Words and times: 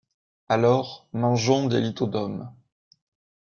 Alors, 0.49 1.07
mangeons 1.13 1.67
des 1.67 1.79
lithodomes 1.79 2.51